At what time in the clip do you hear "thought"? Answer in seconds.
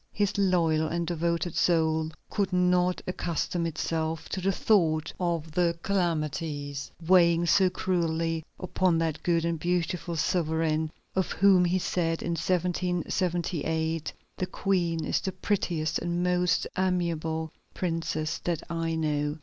4.51-5.13